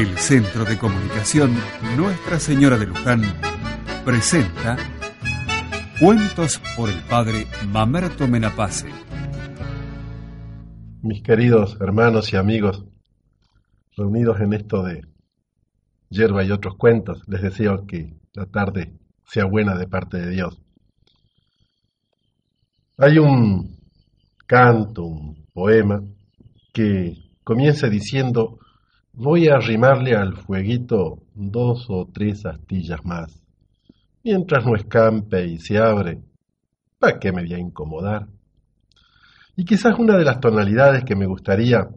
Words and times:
El 0.00 0.16
Centro 0.16 0.64
de 0.64 0.78
Comunicación 0.78 1.54
Nuestra 1.94 2.40
Señora 2.40 2.78
de 2.78 2.86
Luján 2.86 3.20
presenta 4.02 4.78
Cuentos 6.00 6.58
por 6.74 6.88
el 6.88 6.98
Padre 7.02 7.46
Mamerto 7.68 8.26
Menapace. 8.26 8.88
Mis 11.02 11.22
queridos 11.22 11.76
hermanos 11.82 12.32
y 12.32 12.36
amigos, 12.36 12.86
reunidos 13.94 14.40
en 14.40 14.54
esto 14.54 14.82
de 14.82 15.02
hierba 16.08 16.44
y 16.44 16.50
otros 16.50 16.76
cuentos, 16.78 17.22
les 17.26 17.42
deseo 17.42 17.84
que 17.86 18.18
la 18.32 18.46
tarde 18.46 18.98
sea 19.26 19.44
buena 19.44 19.76
de 19.76 19.86
parte 19.86 20.16
de 20.16 20.30
Dios. 20.30 20.62
Hay 22.96 23.18
un 23.18 23.76
canto, 24.46 25.04
un 25.04 25.46
poema 25.52 26.02
que 26.72 27.18
comienza 27.44 27.90
diciendo 27.90 28.60
Voy 29.12 29.48
a 29.48 29.56
arrimarle 29.56 30.14
al 30.14 30.36
fueguito 30.36 31.18
dos 31.34 31.86
o 31.88 32.08
tres 32.12 32.46
astillas 32.46 33.04
más. 33.04 33.42
Mientras 34.22 34.64
no 34.64 34.76
escampe 34.76 35.46
y 35.46 35.58
se 35.58 35.78
abre, 35.78 36.20
¿para 36.98 37.18
qué 37.18 37.32
me 37.32 37.42
voy 37.42 37.54
a 37.54 37.58
incomodar? 37.58 38.28
Y 39.56 39.64
quizás 39.64 39.98
una 39.98 40.16
de 40.16 40.24
las 40.24 40.40
tonalidades 40.40 41.04
que 41.04 41.16
me 41.16 41.26
gustaría 41.26 41.88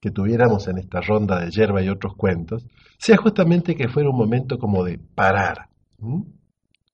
que 0.00 0.10
tuviéramos 0.10 0.66
en 0.68 0.78
esta 0.78 1.00
ronda 1.00 1.40
de 1.40 1.50
hierba 1.50 1.82
y 1.82 1.88
otros 1.88 2.14
cuentos 2.16 2.64
sea 2.98 3.16
justamente 3.16 3.74
que 3.74 3.88
fuera 3.88 4.10
un 4.10 4.16
momento 4.16 4.58
como 4.58 4.84
de 4.84 4.98
parar. 4.98 5.68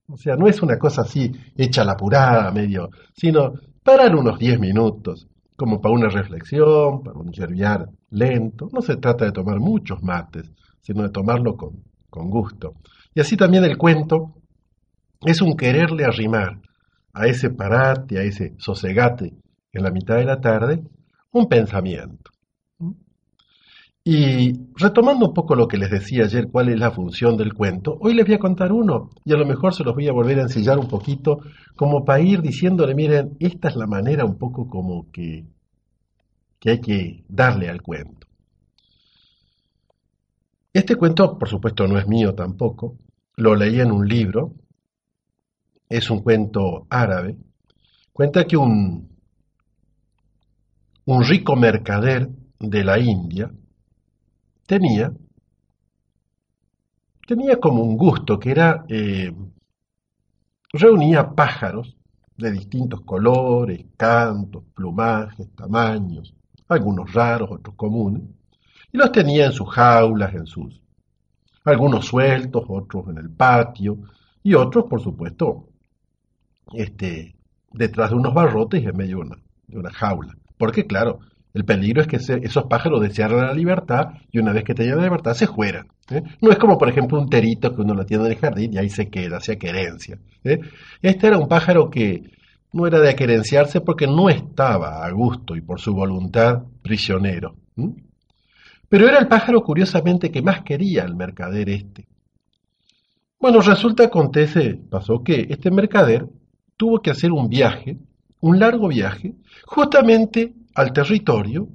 O 0.09 0.17
sea, 0.17 0.37
no 0.37 0.47
es 0.47 0.63
una 0.63 0.79
cosa 0.79 1.03
así 1.03 1.31
hecha 1.57 1.85
la 1.85 1.93
apurada, 1.93 2.51
medio, 2.51 2.91
sino 3.15 3.53
parar 3.83 4.17
unos 4.17 4.39
diez 4.39 4.59
minutos, 4.59 5.29
como 5.59 5.81
para 5.81 5.93
una 5.93 6.09
reflexión, 6.09 7.03
para 7.03 7.19
un 7.19 7.33
yerbiar 7.33 7.89
lento. 8.11 8.69
No 8.73 8.81
se 8.81 8.97
trata 8.97 9.25
de 9.25 9.33
tomar 9.33 9.59
muchos 9.59 10.01
mates, 10.05 10.53
sino 10.81 11.03
de 11.03 11.11
tomarlo 11.11 11.57
con, 11.57 11.83
con 12.09 12.31
gusto. 12.31 12.75
Y 13.13 13.21
así 13.21 13.37
también 13.37 13.65
el 13.65 13.77
cuento 13.77 14.37
es 15.21 15.43
un 15.43 15.57
quererle 15.57 16.05
arrimar 16.05 16.61
a 17.13 17.27
ese 17.27 17.51
parate, 17.51 18.21
a 18.21 18.23
ese 18.23 18.55
sosegate 18.59 19.35
en 19.73 19.83
la 19.83 19.91
mitad 19.91 20.15
de 20.15 20.27
la 20.27 20.41
tarde, 20.41 20.85
un 21.33 21.49
pensamiento. 21.49 22.31
Y 24.11 24.71
retomando 24.75 25.27
un 25.27 25.35
poco 25.35 25.55
lo 25.55 25.69
que 25.69 25.77
les 25.77 25.91
decía 25.91 26.25
ayer, 26.25 26.49
cuál 26.51 26.71
es 26.71 26.81
la 26.81 26.91
función 26.91 27.37
del 27.37 27.53
cuento, 27.53 27.99
hoy 28.01 28.15
les 28.15 28.25
voy 28.25 28.37
a 28.37 28.39
contar 28.39 28.73
uno 28.73 29.11
y 29.23 29.35
a 29.35 29.37
lo 29.37 29.45
mejor 29.45 29.75
se 29.75 29.85
los 29.85 29.95
voy 29.95 30.09
a 30.09 30.15
volver 30.15 30.39
a 30.39 30.45
ensillar 30.45 30.79
un 30.79 30.89
poquito 30.89 31.41
como 31.77 32.07
para 32.07 32.23
ir 32.23 32.41
diciéndole, 32.41 32.95
miren, 32.95 33.37
esta 33.39 33.69
es 33.69 33.77
la 33.77 33.87
manera 33.87 34.25
un 34.25 34.39
poco 34.39 34.67
como 34.67 35.11
que, 35.13 35.45
que 36.59 36.71
hay 36.71 36.81
que 36.81 37.25
darle 37.29 37.69
al 37.69 37.83
cuento. 37.83 38.27
Este 40.73 40.97
cuento, 40.97 41.37
por 41.37 41.51
supuesto, 41.51 41.87
no 41.87 41.99
es 41.99 42.09
mío 42.09 42.35
tampoco, 42.35 42.97
lo 43.37 43.55
leí 43.55 43.79
en 43.79 43.93
un 43.93 44.09
libro, 44.09 44.55
es 45.87 46.09
un 46.09 46.23
cuento 46.23 46.87
árabe, 46.89 47.37
cuenta 48.15 48.47
que 48.47 48.57
un, 48.57 49.11
un 51.05 51.25
rico 51.25 51.57
mercader 51.57 52.31
de 52.59 52.85
la 52.85 52.99
India, 52.99 53.53
tenía, 54.69 55.11
tenía 57.27 57.59
como 57.59 57.83
un 57.83 57.97
gusto 57.97 58.39
que 58.39 58.51
era, 58.51 58.85
eh, 58.89 59.35
reunía 60.75 61.31
pájaros 61.35 61.97
de 62.37 62.53
distintos 62.53 63.01
colores, 63.01 63.87
cantos, 63.97 64.63
plumajes, 64.75 65.49
tamaños, 65.57 66.35
algunos 66.69 67.11
raros, 67.15 67.51
otros 67.51 67.75
comunes, 67.77 68.23
y 68.93 68.99
los 68.99 69.11
tenía 69.11 69.47
en 69.47 69.53
sus 69.53 69.71
jaulas, 69.71 70.35
en 70.35 70.47
sus, 70.47 70.83
algunos 71.65 72.05
sueltos, 72.05 72.65
otros 72.69 73.09
en 73.09 73.17
el 73.17 73.31
patio, 73.31 73.97
y 74.43 74.53
otros, 74.53 74.85
por 74.85 75.01
supuesto, 75.01 75.71
este, 76.75 77.35
detrás 77.73 78.11
de 78.11 78.17
unos 78.17 78.35
barrotes 78.35 78.85
en 78.85 78.97
medio 78.97 79.17
de 79.17 79.23
una, 79.23 79.39
de 79.67 79.79
una 79.79 79.91
jaula. 79.91 80.37
Porque, 80.59 80.87
claro, 80.87 81.21
el 81.55 81.65
peligro 81.65 82.03
es 82.03 82.07
que 82.07 82.17
esos 82.17 82.65
pájaros 82.65 83.01
desearan 83.01 83.47
la 83.47 83.55
libertad 83.55 84.11
y 84.31 84.39
una 84.39 84.53
vez 84.53 84.65
que 84.65 84.75
tenían 84.75 84.99
la 84.99 85.05
libertad 85.05 85.35
se 85.35 85.47
fueran. 85.47 85.89
¿eh? 86.11 86.23
No 86.41 86.51
es 86.51 86.59
como, 86.59 86.77
por 86.77 86.89
ejemplo, 86.89 87.19
un 87.19 87.29
terito 87.29 87.75
que 87.75 87.81
uno 87.81 87.95
lo 87.95 88.05
tiene 88.05 88.27
en 88.27 88.33
el 88.33 88.39
jardín 88.39 88.75
y 88.75 88.79
ahí 88.79 88.91
se 88.91 89.09
queda, 89.09 89.41
se 89.41 89.59
querencia. 89.59 90.19
¿eh? 90.45 90.61
Este 91.01 91.27
era 91.27 91.39
un 91.39 91.49
pájaro 91.49 91.91
que 91.91 92.31
no 92.73 92.87
era 92.87 93.01
de 93.01 93.11
aquerenciarse 93.11 93.81
porque 93.81 94.07
no 94.07 94.29
estaba 94.29 95.05
a 95.05 95.11
gusto 95.11 95.57
y 95.57 95.63
por 95.63 95.81
su 95.81 95.95
voluntad 95.95 96.63
prisionero. 96.83 97.57
Pero 98.89 99.09
era 99.09 99.19
el 99.19 99.29
pájaro, 99.29 99.63
curiosamente, 99.63 100.31
que 100.31 100.43
más 100.43 100.63
quería 100.63 101.05
el 101.05 101.15
mercader 101.15 101.69
este. 101.71 102.07
Bueno, 103.41 103.61
resulta, 103.61 104.05
acontece, 104.05 104.75
pasó 104.91 105.23
que 105.23 105.47
este 105.49 105.71
mercader 105.71 106.27
tuvo 106.77 107.01
que 107.01 107.11
hacer 107.11 107.31
un 107.33 107.49
viaje, 107.49 107.99
un 108.41 108.59
largo 108.59 108.89
viaje, 108.89 109.35
justamente 109.65 110.55
al 110.79 110.93
territorio, 110.93 111.69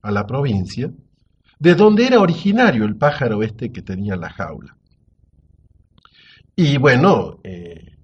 a 0.00 0.10
la 0.10 0.26
provincia, 0.26 0.90
de 1.58 1.74
donde 1.74 2.06
era 2.06 2.20
originario 2.20 2.86
el 2.86 2.96
pájaro 2.96 3.42
este 3.42 3.70
que 3.70 3.82
tenía 3.82 4.16
la 4.16 4.30
jaula. 4.30 4.74
Y 6.56 6.78
bueno, 6.78 7.38
eh, 7.44 7.98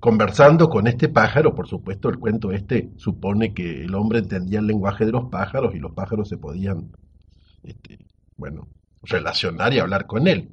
conversando 0.00 0.68
con 0.68 0.88
este 0.88 1.08
pájaro, 1.08 1.54
por 1.54 1.68
supuesto 1.68 2.08
el 2.08 2.18
cuento 2.18 2.50
este 2.50 2.90
supone 2.96 3.54
que 3.54 3.84
el 3.84 3.94
hombre 3.94 4.18
entendía 4.18 4.58
el 4.58 4.66
lenguaje 4.66 5.06
de 5.06 5.12
los 5.12 5.30
pájaros 5.30 5.72
y 5.76 5.78
los 5.78 5.92
pájaros 5.92 6.28
se 6.28 6.36
podían, 6.36 6.90
este, 7.62 8.00
bueno, 8.36 8.66
relacionar 9.04 9.72
y 9.72 9.78
hablar 9.78 10.06
con 10.06 10.26
él. 10.26 10.50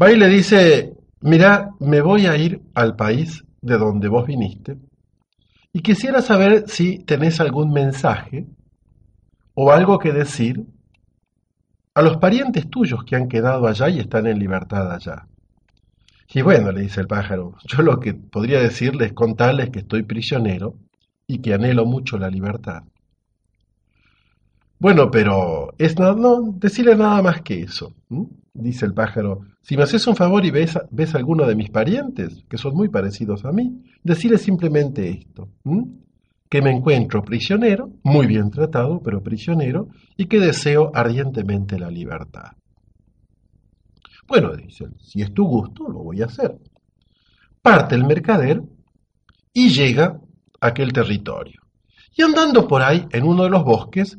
Va 0.00 0.10
y 0.10 0.16
le 0.16 0.28
dice, 0.28 0.94
mira, 1.20 1.72
me 1.78 2.00
voy 2.00 2.24
a 2.24 2.38
ir 2.38 2.62
al 2.72 2.96
país 2.96 3.44
de 3.60 3.76
donde 3.76 4.08
vos 4.08 4.26
viniste 4.26 4.78
y 5.72 5.80
quisiera 5.80 6.22
saber 6.22 6.64
si 6.68 6.98
tenés 6.98 7.40
algún 7.40 7.72
mensaje 7.72 8.46
o 9.54 9.72
algo 9.72 9.98
que 9.98 10.12
decir 10.12 10.64
a 11.94 12.02
los 12.02 12.16
parientes 12.16 12.68
tuyos 12.68 13.04
que 13.04 13.16
han 13.16 13.28
quedado 13.28 13.66
allá 13.66 13.88
y 13.88 14.00
están 14.00 14.26
en 14.26 14.38
libertad 14.38 14.90
allá. 14.92 15.26
Y 16.32 16.42
bueno, 16.42 16.70
le 16.70 16.82
dice 16.82 17.00
el 17.00 17.08
pájaro, 17.08 17.56
yo 17.64 17.82
lo 17.82 17.98
que 17.98 18.14
podría 18.14 18.60
decirles 18.60 19.08
es 19.08 19.12
contarles 19.14 19.70
que 19.70 19.80
estoy 19.80 20.04
prisionero 20.04 20.76
y 21.26 21.40
que 21.40 21.54
anhelo 21.54 21.84
mucho 21.86 22.18
la 22.18 22.30
libertad. 22.30 22.84
Bueno, 24.80 25.10
pero 25.10 25.74
es 25.76 25.98
no, 25.98 26.14
no 26.14 26.58
nada 26.96 27.22
más 27.22 27.42
que 27.42 27.60
eso. 27.60 27.94
Dice 28.54 28.86
el 28.86 28.94
pájaro, 28.94 29.42
si 29.60 29.76
me 29.76 29.82
haces 29.82 30.06
un 30.06 30.16
favor 30.16 30.42
y 30.46 30.50
ves, 30.50 30.78
ves 30.90 31.14
a 31.14 31.18
alguno 31.18 31.46
de 31.46 31.54
mis 31.54 31.68
parientes, 31.68 32.44
que 32.48 32.56
son 32.56 32.74
muy 32.74 32.88
parecidos 32.88 33.44
a 33.44 33.52
mí, 33.52 33.84
decirle 34.02 34.38
simplemente 34.38 35.10
esto, 35.10 35.50
que 36.48 36.62
me 36.62 36.70
encuentro 36.70 37.22
prisionero, 37.22 37.90
muy 38.04 38.26
bien 38.26 38.50
tratado, 38.50 39.02
pero 39.02 39.22
prisionero, 39.22 39.88
y 40.16 40.26
que 40.26 40.40
deseo 40.40 40.90
ardientemente 40.94 41.78
la 41.78 41.90
libertad. 41.90 42.52
Bueno, 44.26 44.56
dice, 44.56 44.86
si 44.98 45.20
es 45.20 45.34
tu 45.34 45.44
gusto, 45.44 45.88
lo 45.88 46.02
voy 46.04 46.22
a 46.22 46.26
hacer. 46.26 46.56
Parte 47.60 47.96
el 47.96 48.06
mercader 48.06 48.62
y 49.52 49.68
llega 49.68 50.18
a 50.58 50.68
aquel 50.68 50.90
territorio. 50.90 51.60
Y 52.16 52.22
andando 52.22 52.66
por 52.66 52.80
ahí, 52.80 53.06
en 53.10 53.24
uno 53.24 53.44
de 53.44 53.50
los 53.50 53.62
bosques, 53.62 54.18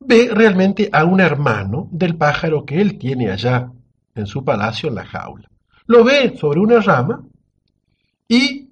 ve 0.00 0.28
realmente 0.32 0.88
a 0.92 1.04
un 1.04 1.20
hermano 1.20 1.88
del 1.90 2.16
pájaro 2.16 2.64
que 2.64 2.80
él 2.80 2.98
tiene 2.98 3.30
allá 3.30 3.70
en 4.14 4.26
su 4.26 4.44
palacio, 4.44 4.88
en 4.88 4.94
la 4.96 5.04
jaula. 5.04 5.48
Lo 5.86 6.04
ve 6.04 6.36
sobre 6.36 6.60
una 6.60 6.80
rama 6.80 7.22
y 8.28 8.68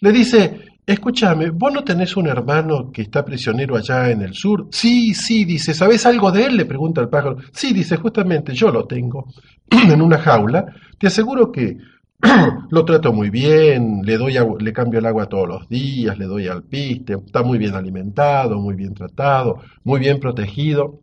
le 0.00 0.12
dice, 0.12 0.70
escúchame, 0.86 1.50
¿vos 1.50 1.72
no 1.72 1.84
tenés 1.84 2.16
un 2.16 2.26
hermano 2.26 2.90
que 2.92 3.02
está 3.02 3.24
prisionero 3.24 3.76
allá 3.76 4.10
en 4.10 4.22
el 4.22 4.34
sur? 4.34 4.68
Sí, 4.70 5.14
sí, 5.14 5.44
dice, 5.44 5.74
¿sabés 5.74 6.04
algo 6.06 6.30
de 6.32 6.46
él? 6.46 6.56
Le 6.56 6.66
pregunta 6.66 7.00
el 7.00 7.08
pájaro. 7.08 7.36
Sí, 7.52 7.72
dice, 7.72 7.96
justamente 7.96 8.52
yo 8.52 8.70
lo 8.70 8.86
tengo 8.86 9.26
en 9.70 10.02
una 10.02 10.18
jaula. 10.18 10.66
Te 10.98 11.06
aseguro 11.06 11.50
que 11.50 11.76
lo 12.70 12.84
trato 12.84 13.12
muy 13.12 13.30
bien, 13.30 14.02
le 14.02 14.16
doy 14.16 14.34
le 14.60 14.72
cambio 14.72 14.98
el 14.98 15.06
agua 15.06 15.26
todos 15.26 15.48
los 15.48 15.68
días, 15.68 16.18
le 16.18 16.26
doy 16.26 16.48
al 16.48 16.62
piste, 16.64 17.14
está 17.14 17.42
muy 17.42 17.58
bien 17.58 17.74
alimentado, 17.74 18.58
muy 18.58 18.74
bien 18.74 18.94
tratado, 18.94 19.60
muy 19.84 20.00
bien 20.00 20.20
protegido. 20.20 21.00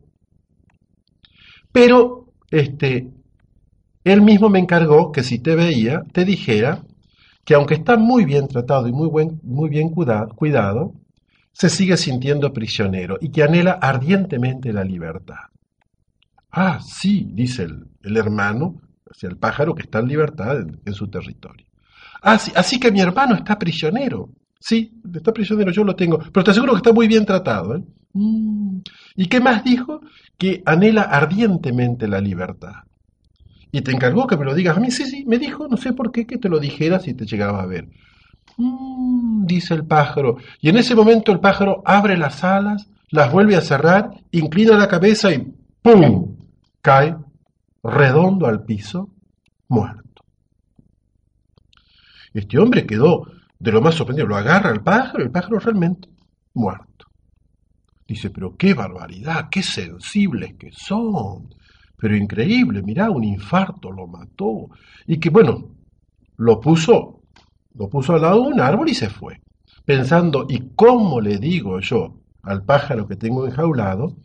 Pero 1.72 2.32
este 2.50 3.10
él 4.04 4.22
mismo 4.22 4.48
me 4.48 4.58
encargó 4.58 5.12
que 5.12 5.22
si 5.22 5.38
te 5.38 5.54
veía, 5.54 6.02
te 6.12 6.24
dijera 6.24 6.82
que 7.44 7.54
aunque 7.54 7.74
está 7.74 7.96
muy 7.96 8.24
bien 8.24 8.48
tratado 8.48 8.88
y 8.88 8.92
muy, 8.92 9.08
buen, 9.08 9.40
muy 9.42 9.68
bien 9.68 9.90
cuidado, 9.90 10.92
se 11.52 11.68
sigue 11.68 11.96
sintiendo 11.96 12.52
prisionero 12.52 13.16
y 13.20 13.30
que 13.30 13.42
anhela 13.42 13.72
ardientemente 13.72 14.72
la 14.72 14.84
libertad. 14.84 15.48
Ah, 16.50 16.78
sí, 16.80 17.28
dice 17.32 17.64
el, 17.64 17.86
el 18.02 18.16
hermano, 18.16 18.76
el 19.22 19.36
pájaro 19.36 19.74
que 19.74 19.82
está 19.82 19.98
en 20.00 20.08
libertad 20.08 20.60
en, 20.60 20.94
su 20.94 21.08
territorio. 21.08 21.66
Así, 22.22 22.52
ah, 22.54 22.60
así, 22.60 22.80
que 22.80 22.92
mi 22.92 23.00
hermano 23.00 23.34
está 23.34 23.58
prisionero. 23.58 24.30
Sí, 24.60 25.00
está 25.14 25.32
prisionero, 25.32 25.70
yo 25.70 25.84
lo 25.84 25.94
tengo, 25.94 26.18
pero 26.18 26.44
te 26.44 26.50
aseguro 26.50 26.72
que 26.72 26.78
está 26.78 26.92
muy 26.92 27.06
bien 27.06 27.24
tratado. 27.24 27.76
¿eh? 27.76 27.84
Mm. 28.12 28.78
¿Y 29.16 29.26
qué 29.26 29.40
más 29.40 29.62
dijo? 29.64 30.00
Que 30.36 30.62
anhela 30.66 31.02
ardientemente 31.02 32.08
la 32.08 32.20
libertad. 32.20 32.84
y 33.70 33.82
te 33.82 33.92
encargó 33.92 34.26
que 34.26 34.36
me 34.36 34.44
lo 34.44 34.54
digas 34.54 34.76
a 34.76 34.80
mí. 34.80 34.90
Sí, 34.90 35.04
sí, 35.04 35.24
me 35.26 35.38
dijo, 35.38 35.68
no 35.68 35.76
sé 35.76 35.92
por 35.92 36.10
qué, 36.10 36.26
que 36.26 36.38
te 36.38 36.48
lo 36.48 36.58
dijera 36.58 36.98
si 37.00 37.14
te 37.14 37.26
llegaba 37.26 37.62
a 37.62 37.66
ver. 37.66 37.88
Mm, 38.56 39.44
dice 39.46 39.74
el 39.74 39.84
pájaro. 39.84 40.38
Y 40.60 40.68
en 40.70 40.78
ese 40.78 40.94
momento 40.94 41.32
el 41.32 41.40
pájaro 41.40 41.82
abre 41.84 42.16
las 42.16 42.42
alas, 42.42 42.88
las 43.10 43.30
vuelve 43.32 43.56
a 43.56 43.60
cerrar, 43.60 44.10
inclina 44.32 44.76
la 44.76 44.88
cabeza 44.88 45.32
y 45.32 45.46
¡pum! 45.82 46.36
cae 46.80 47.14
redondo 47.82 48.46
al 48.46 48.64
piso, 48.64 49.10
muerto. 49.68 50.24
Este 52.32 52.58
hombre 52.58 52.86
quedó 52.86 53.26
de 53.58 53.72
lo 53.72 53.80
más 53.80 53.94
sorprendido. 53.94 54.28
Lo 54.28 54.36
agarra 54.36 54.70
el 54.70 54.82
pájaro 54.82 55.22
el 55.22 55.30
pájaro 55.30 55.58
realmente 55.58 56.08
muerto. 56.54 57.06
Dice, 58.06 58.30
pero 58.30 58.56
qué 58.56 58.74
barbaridad, 58.74 59.48
qué 59.50 59.62
sensibles 59.62 60.54
que 60.54 60.70
son. 60.72 61.54
Pero 61.96 62.16
increíble, 62.16 62.82
mirá, 62.82 63.10
un 63.10 63.24
infarto 63.24 63.90
lo 63.90 64.06
mató. 64.06 64.68
Y 65.06 65.18
que 65.18 65.30
bueno, 65.30 65.74
lo 66.36 66.60
puso, 66.60 67.22
lo 67.74 67.88
puso 67.88 68.14
al 68.14 68.22
lado 68.22 68.44
de 68.44 68.48
un 68.52 68.60
árbol 68.60 68.88
y 68.88 68.94
se 68.94 69.10
fue. 69.10 69.40
Pensando, 69.84 70.46
¿y 70.48 70.74
cómo 70.74 71.20
le 71.20 71.38
digo 71.38 71.80
yo 71.80 72.20
al 72.42 72.64
pájaro 72.64 73.06
que 73.06 73.16
tengo 73.16 73.46
enjaulado 73.46 74.16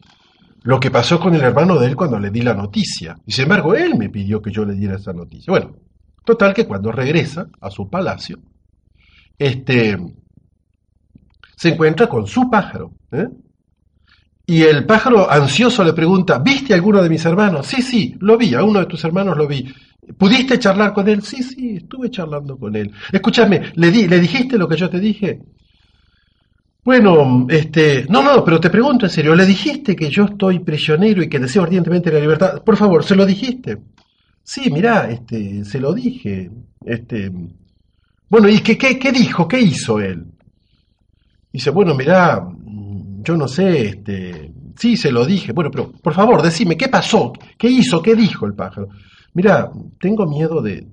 lo 0.63 0.79
que 0.79 0.91
pasó 0.91 1.19
con 1.19 1.35
el 1.35 1.41
hermano 1.41 1.77
de 1.77 1.87
él 1.87 1.95
cuando 1.95 2.19
le 2.19 2.31
di 2.31 2.41
la 2.41 2.53
noticia? 2.53 3.15
Y 3.25 3.31
sin 3.31 3.43
embargo, 3.43 3.75
él 3.75 3.95
me 3.97 4.09
pidió 4.09 4.41
que 4.41 4.51
yo 4.51 4.65
le 4.65 4.73
diera 4.73 4.95
esa 4.95 5.13
noticia. 5.13 5.51
Bueno, 5.51 5.75
total 6.25 6.53
que 6.53 6.65
cuando 6.65 6.91
regresa 6.91 7.47
a 7.61 7.69
su 7.69 7.89
palacio, 7.89 8.39
este, 9.37 9.97
se 11.55 11.69
encuentra 11.69 12.07
con 12.07 12.27
su 12.27 12.49
pájaro. 12.49 12.91
¿eh? 13.11 13.27
Y 14.45 14.63
el 14.63 14.85
pájaro 14.85 15.29
ansioso 15.29 15.83
le 15.83 15.93
pregunta, 15.93 16.39
¿viste 16.39 16.73
a 16.73 16.75
alguno 16.75 17.01
de 17.01 17.09
mis 17.09 17.25
hermanos? 17.25 17.67
Sí, 17.67 17.81
sí, 17.81 18.15
lo 18.19 18.37
vi, 18.37 18.53
a 18.53 18.63
uno 18.63 18.79
de 18.79 18.85
tus 18.85 19.03
hermanos 19.05 19.37
lo 19.37 19.47
vi. 19.47 19.73
¿Pudiste 20.17 20.59
charlar 20.59 20.93
con 20.93 21.07
él? 21.07 21.21
Sí, 21.21 21.41
sí, 21.43 21.77
estuve 21.77 22.09
charlando 22.09 22.57
con 22.57 22.75
él. 22.75 22.91
Escúchame, 23.11 23.71
¿le, 23.75 23.91
di, 23.91 24.07
¿le 24.07 24.19
dijiste 24.19 24.57
lo 24.57 24.67
que 24.67 24.75
yo 24.75 24.89
te 24.89 24.99
dije? 24.99 25.39
Bueno, 26.83 27.47
este, 27.49 28.05
no, 28.09 28.21
no, 28.21 28.43
pero 28.43 28.59
te 28.59 28.69
pregunto 28.69 29.05
en 29.05 29.11
serio, 29.11 29.35
¿le 29.35 29.45
dijiste 29.45 29.95
que 29.95 30.09
yo 30.09 30.25
estoy 30.25 30.59
prisionero 30.59 31.23
y 31.23 31.29
que 31.29 31.39
deseo 31.39 31.63
ardientemente 31.63 32.11
la 32.11 32.19
libertad? 32.19 32.61
Por 32.61 32.75
favor, 32.75 33.03
¿se 33.05 33.15
lo 33.15 33.25
dijiste? 33.25 33.77
Sí, 34.43 34.69
mirá, 34.69 35.09
este, 35.09 35.63
se 35.63 35.79
lo 35.79 35.93
dije. 35.93 36.51
Este, 36.85 37.31
bueno, 38.27 38.49
¿y 38.49 38.59
qué, 38.59 38.77
qué, 38.77 38.99
qué 38.99 39.11
dijo? 39.13 39.47
¿Qué 39.47 39.61
hizo 39.61 40.01
él? 40.01 40.25
Dice, 41.53 41.69
bueno, 41.69 41.95
mirá, 41.95 42.45
yo 43.21 43.37
no 43.37 43.47
sé, 43.47 43.87
este, 43.87 44.51
sí, 44.77 44.97
se 44.97 45.11
lo 45.11 45.25
dije, 45.25 45.53
bueno, 45.53 45.71
pero 45.71 45.91
por 45.91 46.13
favor, 46.13 46.41
decime, 46.41 46.75
¿qué 46.75 46.89
pasó? 46.89 47.31
¿Qué 47.57 47.69
hizo? 47.69 48.01
¿Qué 48.01 48.15
dijo 48.15 48.45
el 48.45 48.55
pájaro? 48.55 48.89
Mira, 49.35 49.71
tengo 49.99 50.25
miedo 50.25 50.61
de, 50.61 50.87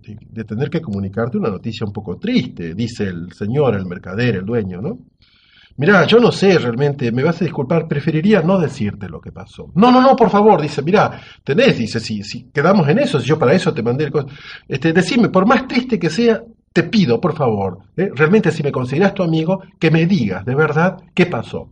tener 0.46 0.70
que 0.70 0.81
comunicarte 0.81 1.37
una 1.37 1.50
noticia 1.50 1.87
un 1.87 1.92
poco 1.92 2.16
triste, 2.16 2.75
dice 2.75 3.04
el 3.04 3.32
señor, 3.32 3.75
el 3.75 3.87
mercader, 3.87 4.37
el 4.37 4.46
dueño, 4.46 4.81
¿no? 4.81 4.98
Mira, 5.76 6.05
yo 6.06 6.19
no 6.19 6.31
sé 6.31 6.58
realmente, 6.58 7.11
me 7.11 7.22
vas 7.22 7.40
a 7.40 7.44
disculpar, 7.44 7.88
preferiría 7.88 8.43
no 8.43 8.58
decirte 8.58 9.08
lo 9.08 9.20
que 9.20 9.32
pasó. 9.32 9.70
No, 9.75 9.90
no, 9.90 10.00
no, 10.00 10.14
por 10.14 10.28
favor, 10.28 10.61
dice, 10.61 10.82
mira, 10.82 11.20
tenés, 11.43 11.78
dice, 11.78 12.00
si, 12.00 12.22
si 12.22 12.50
quedamos 12.50 12.88
en 12.88 12.99
eso, 12.99 13.19
si 13.19 13.26
yo 13.26 13.38
para 13.38 13.55
eso 13.55 13.72
te 13.72 13.82
mandé 13.82 14.05
el... 14.05 14.12
Este, 14.69 14.93
decime, 14.93 15.28
por 15.31 15.46
más 15.46 15.67
triste 15.67 15.99
que 15.99 16.11
sea, 16.11 16.43
te 16.72 16.84
pido, 16.84 17.20
por 17.20 17.34
favor, 17.34 17.78
¿eh? 17.96 18.11
realmente 18.14 18.50
si 18.50 18.62
me 18.62 18.70
consideras 18.72 19.14
tu 19.14 19.22
amigo, 19.22 19.62
que 19.78 19.90
me 19.90 20.06
digas 20.06 20.44
de 20.44 20.55
verdad 20.55 20.99
qué 21.14 21.26
pasó. 21.26 21.70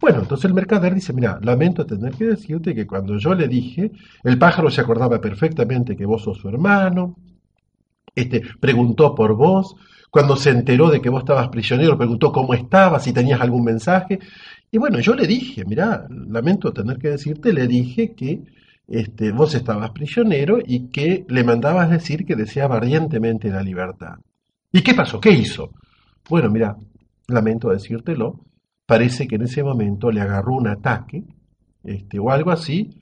Bueno, 0.00 0.20
entonces 0.20 0.46
el 0.46 0.54
mercader 0.54 0.94
dice, 0.94 1.12
mira, 1.12 1.38
lamento 1.42 1.84
tener 1.84 2.14
que 2.14 2.24
decirte 2.24 2.74
que 2.74 2.86
cuando 2.86 3.18
yo 3.18 3.34
le 3.34 3.48
dije, 3.48 3.90
el 4.24 4.38
pájaro 4.38 4.70
se 4.70 4.80
acordaba 4.80 5.20
perfectamente 5.20 5.94
que 5.94 6.06
vos 6.06 6.22
sos 6.22 6.38
su 6.38 6.48
hermano, 6.48 7.16
este, 8.14 8.42
preguntó 8.58 9.14
por 9.14 9.36
vos, 9.36 9.76
cuando 10.10 10.36
se 10.36 10.50
enteró 10.50 10.90
de 10.90 11.00
que 11.00 11.08
vos 11.08 11.20
estabas 11.20 11.48
prisionero, 11.48 11.96
preguntó 11.96 12.32
cómo 12.32 12.54
estabas, 12.54 13.04
si 13.04 13.12
tenías 13.12 13.40
algún 13.40 13.64
mensaje. 13.64 14.18
Y 14.70 14.78
bueno, 14.78 14.98
yo 15.00 15.14
le 15.14 15.26
dije, 15.26 15.64
mira, 15.64 16.06
lamento 16.08 16.72
tener 16.72 16.98
que 16.98 17.10
decirte, 17.10 17.52
le 17.52 17.66
dije 17.66 18.14
que 18.14 18.42
este, 18.88 19.30
vos 19.30 19.54
estabas 19.54 19.90
prisionero 19.92 20.58
y 20.64 20.88
que 20.88 21.24
le 21.28 21.44
mandabas 21.44 21.90
decir 21.90 22.26
que 22.26 22.34
deseaba 22.34 22.76
ardientemente 22.76 23.48
la 23.50 23.62
libertad. 23.62 24.16
¿Y 24.72 24.82
qué 24.82 24.94
pasó? 24.94 25.20
¿Qué 25.20 25.30
hizo? 25.30 25.70
Bueno, 26.28 26.50
mira, 26.50 26.76
lamento 27.28 27.70
decírtelo, 27.70 28.40
parece 28.86 29.28
que 29.28 29.36
en 29.36 29.42
ese 29.42 29.62
momento 29.62 30.10
le 30.10 30.20
agarró 30.20 30.56
un 30.56 30.66
ataque 30.66 31.24
este, 31.84 32.18
o 32.18 32.30
algo 32.30 32.50
así, 32.50 32.98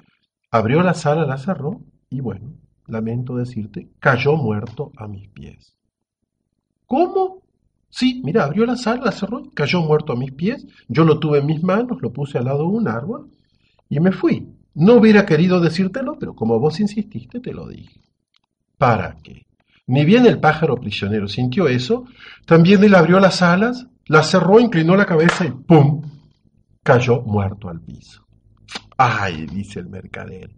abrió 0.50 0.82
la 0.82 0.94
sala, 0.94 1.24
la 1.24 1.38
cerró 1.38 1.80
y 2.10 2.20
bueno, 2.20 2.54
lamento 2.86 3.36
decirte, 3.36 3.88
cayó 3.98 4.36
muerto 4.36 4.92
a 4.96 5.08
mis 5.08 5.28
pies. 5.28 5.77
¿Cómo? 6.88 7.42
Sí, 7.90 8.22
mira, 8.24 8.44
abrió 8.44 8.64
la 8.66 8.76
sala, 8.76 9.04
la 9.04 9.12
cerró, 9.12 9.42
cayó 9.54 9.82
muerto 9.82 10.14
a 10.14 10.16
mis 10.16 10.32
pies, 10.32 10.66
yo 10.88 11.04
lo 11.04 11.18
tuve 11.18 11.38
en 11.38 11.46
mis 11.46 11.62
manos, 11.62 11.98
lo 12.00 12.12
puse 12.12 12.38
al 12.38 12.46
lado 12.46 12.62
de 12.62 12.76
un 12.76 12.88
árbol 12.88 13.30
y 13.88 14.00
me 14.00 14.10
fui. 14.10 14.48
No 14.74 14.94
hubiera 14.94 15.26
querido 15.26 15.60
decírtelo, 15.60 16.16
pero 16.18 16.34
como 16.34 16.58
vos 16.58 16.80
insististe, 16.80 17.40
te 17.40 17.52
lo 17.52 17.68
dije. 17.68 18.00
¿Para 18.78 19.16
qué? 19.22 19.46
Ni 19.86 20.04
bien 20.04 20.26
el 20.26 20.40
pájaro 20.40 20.76
prisionero 20.76 21.28
sintió 21.28 21.68
eso, 21.68 22.04
también 22.46 22.82
él 22.82 22.94
abrió 22.94 23.20
las 23.20 23.42
alas, 23.42 23.86
la 24.06 24.22
cerró, 24.22 24.58
inclinó 24.58 24.96
la 24.96 25.06
cabeza 25.06 25.44
y 25.44 25.50
¡pum! 25.50 26.02
cayó 26.82 27.20
muerto 27.20 27.68
al 27.68 27.80
piso. 27.80 28.26
¡Ay! 28.96 29.46
dice 29.46 29.80
el 29.80 29.88
mercader. 29.88 30.54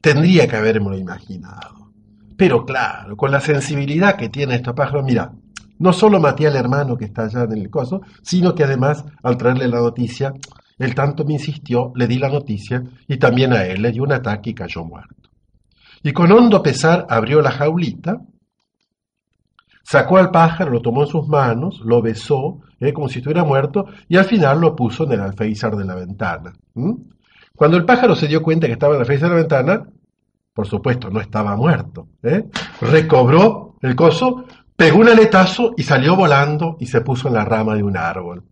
Tendría 0.00 0.48
que 0.48 0.56
haberme 0.56 0.96
imaginado. 0.96 1.92
Pero 2.36 2.64
claro, 2.64 3.16
con 3.16 3.30
la 3.30 3.40
sensibilidad 3.40 4.16
que 4.16 4.28
tiene 4.28 4.54
esta 4.54 4.74
pájaro, 4.74 5.02
mira, 5.02 5.32
no 5.82 5.92
solo 5.92 6.20
maté 6.20 6.46
al 6.46 6.56
hermano 6.56 6.96
que 6.96 7.04
está 7.04 7.24
allá 7.24 7.42
en 7.42 7.52
el 7.52 7.68
coso, 7.70 8.00
sino 8.22 8.54
que 8.54 8.64
además, 8.64 9.04
al 9.22 9.36
traerle 9.36 9.68
la 9.68 9.80
noticia, 9.80 10.32
él 10.78 10.94
tanto 10.94 11.24
me 11.24 11.34
insistió, 11.34 11.92
le 11.94 12.06
di 12.06 12.18
la 12.18 12.28
noticia 12.28 12.82
y 13.06 13.18
también 13.18 13.52
a 13.52 13.64
él 13.64 13.82
le 13.82 13.92
dio 13.92 14.02
un 14.02 14.12
ataque 14.12 14.50
y 14.50 14.54
cayó 14.54 14.84
muerto. 14.84 15.30
Y 16.02 16.12
con 16.12 16.32
hondo 16.32 16.62
pesar 16.62 17.06
abrió 17.08 17.42
la 17.42 17.50
jaulita 17.50 18.20
Sacó 19.82 20.16
al 20.16 20.30
pájaro, 20.30 20.70
lo 20.70 20.80
tomó 20.80 21.02
en 21.02 21.08
sus 21.08 21.28
manos, 21.28 21.80
lo 21.84 22.00
besó, 22.00 22.60
eh, 22.80 22.92
como 22.92 23.08
si 23.08 23.18
estuviera 23.18 23.44
muerto, 23.44 23.86
y 24.08 24.16
al 24.16 24.24
final 24.24 24.60
lo 24.60 24.76
puso 24.76 25.04
en 25.04 25.12
el 25.12 25.20
alféizar 25.20 25.76
de 25.76 25.84
la 25.84 25.94
ventana. 25.94 26.52
Cuando 27.54 27.76
el 27.76 27.84
pájaro 27.84 28.14
se 28.14 28.28
dio 28.28 28.42
cuenta 28.42 28.66
que 28.66 28.74
estaba 28.74 28.94
en 28.94 29.00
el 29.00 29.02
alféizar 29.02 29.28
de 29.28 29.34
la 29.34 29.40
ventana, 29.40 29.86
por 30.54 30.66
supuesto, 30.66 31.10
no 31.10 31.20
estaba 31.20 31.56
muerto. 31.56 32.08
¿eh? 32.22 32.44
Recobró 32.80 33.76
el 33.82 33.96
coso, 33.96 34.44
pegó 34.82 34.98
un 34.98 35.08
aletazo 35.08 35.74
y 35.76 35.84
salió 35.84 36.16
volando 36.16 36.76
y 36.80 36.86
se 36.86 37.02
puso 37.02 37.28
en 37.28 37.34
la 37.34 37.44
rama 37.44 37.76
de 37.76 37.84
un 37.84 37.96
árbol. 37.96 38.42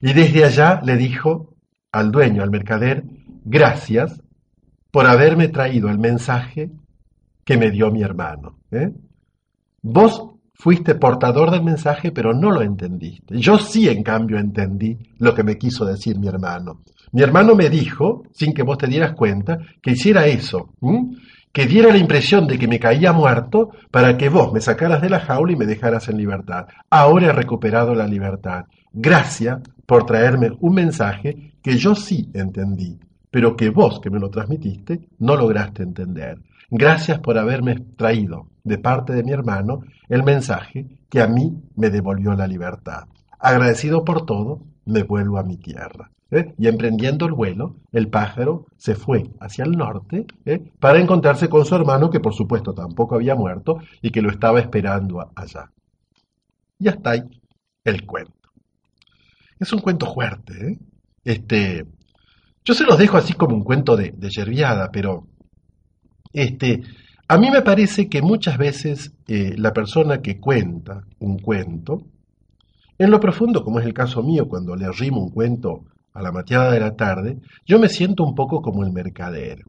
Y 0.00 0.14
desde 0.14 0.42
allá 0.42 0.80
le 0.82 0.96
dijo 0.96 1.54
al 1.92 2.10
dueño, 2.10 2.42
al 2.42 2.50
mercader, 2.50 3.04
gracias 3.44 4.20
por 4.90 5.06
haberme 5.06 5.46
traído 5.46 5.88
el 5.88 6.00
mensaje 6.00 6.72
que 7.44 7.56
me 7.56 7.70
dio 7.70 7.92
mi 7.92 8.02
hermano. 8.02 8.58
¿eh? 8.72 8.90
Vos 9.80 10.36
Fuiste 10.58 10.94
portador 10.94 11.50
del 11.50 11.62
mensaje, 11.62 12.12
pero 12.12 12.32
no 12.32 12.50
lo 12.50 12.62
entendiste. 12.62 13.38
Yo 13.38 13.58
sí, 13.58 13.90
en 13.90 14.02
cambio, 14.02 14.38
entendí 14.38 14.96
lo 15.18 15.34
que 15.34 15.42
me 15.42 15.58
quiso 15.58 15.84
decir 15.84 16.18
mi 16.18 16.28
hermano. 16.28 16.80
Mi 17.12 17.20
hermano 17.22 17.54
me 17.54 17.68
dijo, 17.68 18.22
sin 18.32 18.54
que 18.54 18.62
vos 18.62 18.78
te 18.78 18.86
dieras 18.86 19.12
cuenta, 19.12 19.58
que 19.82 19.90
hiciera 19.90 20.26
eso, 20.26 20.70
que 21.56 21.66
diera 21.66 21.90
la 21.90 21.96
impresión 21.96 22.46
de 22.46 22.58
que 22.58 22.68
me 22.68 22.78
caía 22.78 23.14
muerto 23.14 23.70
para 23.90 24.18
que 24.18 24.28
vos 24.28 24.52
me 24.52 24.60
sacaras 24.60 25.00
de 25.00 25.08
la 25.08 25.20
jaula 25.20 25.52
y 25.52 25.56
me 25.56 25.64
dejaras 25.64 26.06
en 26.10 26.18
libertad. 26.18 26.66
Ahora 26.90 27.28
he 27.28 27.32
recuperado 27.32 27.94
la 27.94 28.06
libertad. 28.06 28.66
Gracias 28.92 29.62
por 29.86 30.04
traerme 30.04 30.50
un 30.60 30.74
mensaje 30.74 31.54
que 31.62 31.78
yo 31.78 31.94
sí 31.94 32.30
entendí, 32.34 33.00
pero 33.30 33.56
que 33.56 33.70
vos 33.70 34.00
que 34.00 34.10
me 34.10 34.18
lo 34.18 34.28
transmitiste 34.28 35.08
no 35.20 35.34
lograste 35.34 35.82
entender. 35.82 36.42
Gracias 36.68 37.20
por 37.20 37.38
haberme 37.38 37.76
traído 37.96 38.48
de 38.62 38.76
parte 38.76 39.14
de 39.14 39.24
mi 39.24 39.32
hermano 39.32 39.80
el 40.10 40.24
mensaje 40.24 40.84
que 41.08 41.22
a 41.22 41.26
mí 41.26 41.62
me 41.74 41.88
devolvió 41.88 42.34
la 42.34 42.46
libertad. 42.46 43.04
Agradecido 43.38 44.04
por 44.04 44.26
todo, 44.26 44.60
me 44.84 45.04
vuelvo 45.04 45.38
a 45.38 45.42
mi 45.42 45.56
tierra. 45.56 46.10
¿Eh? 46.30 46.54
Y 46.58 46.68
emprendiendo 46.68 47.26
el 47.26 47.32
vuelo, 47.32 47.76
el 47.92 48.08
pájaro 48.08 48.66
se 48.76 48.94
fue 48.94 49.30
hacia 49.40 49.64
el 49.64 49.72
norte 49.72 50.26
¿eh? 50.44 50.70
para 50.80 51.00
encontrarse 51.00 51.48
con 51.48 51.64
su 51.64 51.74
hermano, 51.74 52.10
que 52.10 52.20
por 52.20 52.34
supuesto 52.34 52.72
tampoco 52.74 53.14
había 53.14 53.34
muerto 53.34 53.78
y 54.02 54.10
que 54.10 54.22
lo 54.22 54.30
estaba 54.30 54.60
esperando 54.60 55.30
allá. 55.34 55.70
Y 56.78 56.88
hasta 56.88 57.10
ahí 57.10 57.22
el 57.84 58.04
cuento. 58.04 58.32
Es 59.58 59.72
un 59.72 59.80
cuento 59.80 60.12
fuerte. 60.12 60.72
¿eh? 60.72 60.78
Este, 61.24 61.86
yo 62.64 62.74
se 62.74 62.84
los 62.84 62.98
dejo 62.98 63.16
así 63.16 63.32
como 63.32 63.54
un 63.54 63.64
cuento 63.64 63.96
de, 63.96 64.12
de 64.16 64.88
pero 64.92 65.26
este, 66.32 66.82
a 67.28 67.38
mí 67.38 67.50
me 67.50 67.62
parece 67.62 68.08
que 68.08 68.20
muchas 68.20 68.58
veces 68.58 69.12
la 69.26 69.72
persona 69.72 70.20
que 70.20 70.38
cuenta 70.38 71.04
un 71.18 71.38
cuento, 71.38 72.02
en 72.98 73.10
lo 73.10 73.20
profundo, 73.20 73.62
como 73.62 73.78
es 73.80 73.86
el 73.86 73.94
caso 73.94 74.22
mío, 74.22 74.48
cuando 74.48 74.74
le 74.74 74.86
arrimo 74.86 75.22
un 75.22 75.30
cuento 75.30 75.84
a 76.16 76.22
la 76.22 76.32
mateada 76.32 76.72
de 76.72 76.80
la 76.80 76.96
tarde, 76.96 77.38
yo 77.66 77.78
me 77.78 77.88
siento 77.88 78.24
un 78.24 78.34
poco 78.34 78.62
como 78.62 78.82
el 78.84 78.92
mercader. 78.92 79.62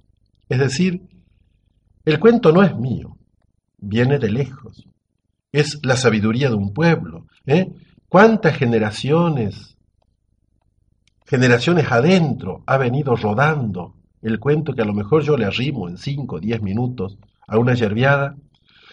Es 0.50 0.60
decir, 0.60 1.02
El 2.06 2.20
cuento 2.22 2.54
no 2.54 2.64
es 2.64 2.74
mío, 2.74 3.18
viene 3.78 4.18
de 4.18 4.30
lejos. 4.32 4.88
Es 5.52 5.78
la 5.84 5.98
sabiduría 5.98 6.50
de 6.50 6.56
un 6.56 6.74
pueblo. 6.74 7.26
¿eh? 7.46 7.68
¿Cuántas 8.08 8.56
generaciones, 8.56 9.76
generaciones 11.26 11.92
adentro 11.92 12.64
ha 12.66 12.78
venido 12.78 13.14
rodando 13.18 13.96
el 14.22 14.40
cuento 14.40 14.74
que 14.74 14.84
a 14.84 14.86
lo 14.86 14.94
mejor 14.94 15.22
yo 15.24 15.36
le 15.36 15.44
arrimo 15.46 15.90
en 15.90 15.98
cinco 15.98 16.38
o 16.38 16.40
diez 16.40 16.62
minutos 16.62 17.18
a 17.46 17.58
una 17.58 17.74
yerbiada? 17.74 18.38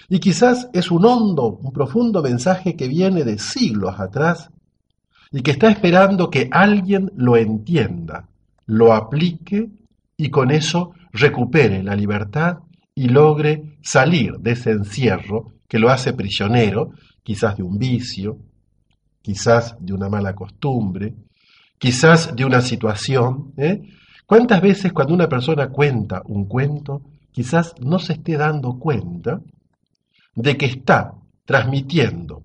Y 0.09 0.19
quizás 0.19 0.69
es 0.73 0.91
un 0.91 1.05
hondo, 1.07 1.59
un 1.63 1.73
profundo 1.73 2.21
mensaje 2.21 2.75
que 2.75 2.89
viene 2.89 3.23
de 3.23 3.39
siglos 3.39 3.95
atrás 4.01 4.51
y 5.37 5.43
que 5.43 5.51
está 5.51 5.69
esperando 5.69 6.31
que 6.31 6.49
alguien 6.53 7.11
lo 7.17 7.37
entienda, 7.37 8.29
lo 8.67 8.93
aplique 8.93 9.69
y 10.17 10.31
con 10.31 10.53
eso 10.53 10.93
recupere 11.13 11.83
la 11.83 11.97
libertad 11.97 12.59
y 12.95 13.09
logre 13.09 13.79
salir 13.83 14.35
de 14.39 14.53
ese 14.53 14.71
encierro 14.71 15.55
que 15.67 15.81
lo 15.81 15.91
hace 15.91 16.13
prisionero, 16.13 16.93
quizás 17.25 17.57
de 17.57 17.65
un 17.65 17.79
vicio, 17.79 18.39
quizás 19.23 19.77
de 19.81 19.93
una 19.93 20.09
mala 20.09 20.37
costumbre, 20.37 21.17
quizás 21.79 22.37
de 22.37 22.45
una 22.45 22.61
situación. 22.61 23.55
¿eh? 23.57 23.83
¿Cuántas 24.27 24.63
veces 24.63 24.93
cuando 24.93 25.15
una 25.15 25.29
persona 25.29 25.69
cuenta 25.69 26.23
un 26.27 26.45
cuento, 26.45 27.03
quizás 27.33 27.75
no 27.81 27.99
se 27.99 28.13
esté 28.13 28.37
dando 28.37 28.79
cuenta 28.79 29.41
de 30.37 30.57
que 30.57 30.67
está 30.67 31.13
transmitiendo, 31.45 32.45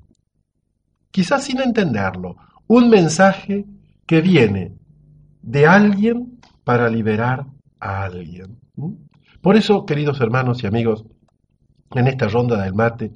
quizás 1.12 1.44
sin 1.44 1.62
entenderlo, 1.62 2.36
un 2.70 2.88
mensaje 2.90 3.66
que 4.06 4.22
viene 4.22 4.74
de 5.42 5.66
alguien 5.66 6.40
para 6.64 6.88
liberar 6.88 7.48
a 7.80 8.04
alguien? 8.04 8.60
Por 9.42 9.58
eso, 9.58 9.86
queridos 9.86 10.22
hermanos 10.22 10.64
y 10.64 10.68
amigos, 10.68 11.04
en 11.92 12.08
esta 12.08 12.28
ronda 12.28 12.62
del 12.64 12.76
mate, 12.76 13.12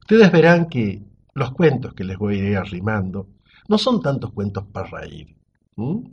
ustedes 0.00 0.30
verán 0.30 0.68
que 0.68 1.02
los 1.34 1.50
cuentos 1.52 1.94
que 1.94 2.04
les 2.04 2.16
voy 2.16 2.38
a 2.38 2.50
ir 2.50 2.56
arrimando 2.56 3.26
no 3.68 3.76
son 3.76 4.00
tantos 4.00 4.32
cuentos 4.32 4.64
para 4.72 4.88
reír. 4.88 5.34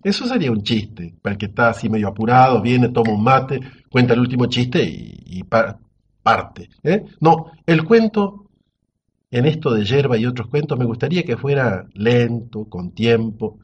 Eso 0.04 0.26
sería 0.26 0.52
un 0.52 0.64
chiste, 0.64 1.14
para 1.22 1.34
el 1.34 1.38
que 1.38 1.46
está 1.46 1.70
así 1.70 1.90
medio 1.90 2.08
apurado, 2.08 2.60
viene, 2.60 2.90
toma 2.90 3.12
un 3.12 3.24
mate, 3.24 3.60
cuenta 3.92 4.14
el 4.14 4.22
último 4.22 4.48
chiste 4.48 4.82
y, 4.84 5.44
parte. 5.44 6.70
¿eh? 6.84 7.06
No, 7.20 7.52
el 7.68 7.84
cuento, 7.84 8.49
en 9.32 9.46
esto 9.46 9.72
de 9.72 9.86
yerba 9.86 10.18
y 10.18 10.26
otros 10.26 10.48
cuentos, 10.48 10.78
me 10.78 10.86
gustaría 10.86 11.24
que 11.24 11.38
fuera 11.38 11.86
lento, 11.94 12.66
con 12.66 12.92
tiempo, 12.92 13.60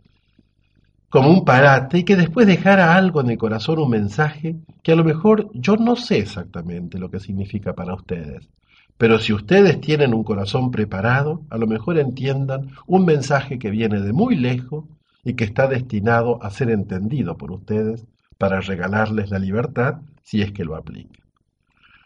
como 1.10 1.30
un 1.30 1.46
parate 1.46 2.00
y 2.00 2.04
que 2.04 2.16
después 2.16 2.46
dejara 2.46 2.96
algo 2.96 3.22
en 3.22 3.30
el 3.30 3.38
corazón, 3.38 3.80
un 3.80 3.90
mensaje 3.90 4.58
que 4.84 4.92
a 4.92 4.96
lo 4.96 5.04
mejor 5.04 5.50
yo 5.54 5.78
no 5.78 5.96
sé 5.96 6.20
exactamente 6.20 7.00
lo 7.00 7.10
que 7.10 7.20
significa 7.20 7.74
para 7.74 7.94
ustedes. 7.94 8.50
Pero 8.98 9.20
si 9.20 9.34
ustedes 9.34 9.82
tienen 9.82 10.14
un 10.14 10.24
corazón 10.24 10.72
preparado, 10.72 11.42
a 11.50 11.58
lo 11.58 11.68
mejor 11.68 11.98
entiendan 11.98 12.72
un 12.86 13.06
mensaje 13.06 13.60
que 13.60 13.70
viene 13.70 14.00
de 14.02 14.14
muy 14.14 14.36
lejos 14.36 14.86
y 15.24 15.34
que 15.34 15.44
está 15.44 15.68
destinado 15.68 16.42
a 16.44 16.50
ser 16.50 16.70
entendido 16.70 17.38
por 17.38 17.52
ustedes 17.52 18.06
para 18.38 18.62
regalarles 18.62 19.30
la 19.32 19.40
libertad 19.40 20.02
si 20.22 20.42
es 20.42 20.52
que 20.52 20.66
lo 20.66 20.76
aplican. 20.76 21.26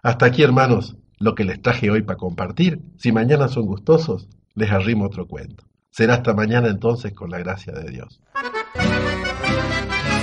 Hasta 0.02 0.28
aquí, 0.28 0.44
hermanos, 0.44 0.96
lo 1.20 1.36
que 1.36 1.44
les 1.44 1.62
traje 1.62 1.92
hoy 1.92 2.02
para 2.02 2.18
compartir. 2.18 2.82
Si 2.98 3.12
mañana 3.12 3.48
son 3.48 3.66
gustosos, 3.66 4.28
les 4.56 4.72
arrimo 4.72 5.06
otro 5.06 5.28
cuento. 5.28 5.66
Será 5.92 6.16
hasta 6.16 6.34
mañana 6.34 6.70
entonces 6.70 7.14
con 7.14 7.30
la 7.30 7.40
gracia 7.40 7.74
de 7.74 7.92
Dios. 7.92 8.22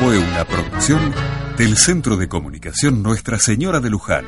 Fue 0.01 0.19
una 0.19 0.45
producción 0.45 1.13
del 1.57 1.77
Centro 1.77 2.17
de 2.17 2.29
Comunicación 2.29 3.03
Nuestra 3.03 3.39
Señora 3.39 3.81
de 3.81 3.91
Luján. 3.91 4.25